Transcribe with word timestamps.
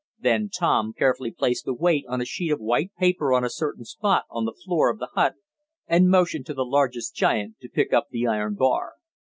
Then 0.17 0.49
Tom 0.49 0.93
carefully 0.93 1.29
placed 1.29 1.65
the 1.65 1.75
weight 1.75 2.05
on 2.09 2.21
a 2.21 2.25
sheet 2.25 2.51
of 2.51 2.59
white 2.59 2.89
paper 2.95 3.31
on 3.31 3.43
a 3.43 3.51
certain 3.51 3.85
spot 3.85 4.23
on 4.31 4.45
the 4.45 4.53
floor 4.65 4.89
of 4.89 4.97
the 4.97 5.09
hut 5.13 5.35
and 5.85 6.09
motioned 6.09 6.47
to 6.47 6.55
the 6.55 6.65
largest 6.65 7.13
giant 7.13 7.59
to 7.59 7.69
pick 7.69 7.93
up 7.93 8.09
the 8.09 8.25
iron 8.25 8.55
bar. 8.55 8.93